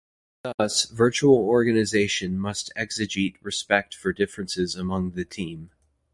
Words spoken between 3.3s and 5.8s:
respect for differences among the team.